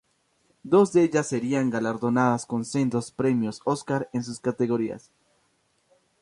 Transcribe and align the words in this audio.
Dos 0.63 0.93
de 0.93 1.03
ellas 1.03 1.27
serían 1.27 1.69
galardonadas 1.69 2.47
con 2.47 2.65
sendos 2.65 3.11
premios 3.11 3.61
Óscar 3.65 4.09
en 4.13 4.23
sus 4.23 4.39
categorías. 4.39 5.11